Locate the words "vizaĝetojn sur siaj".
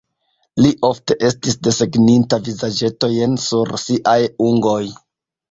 2.49-4.19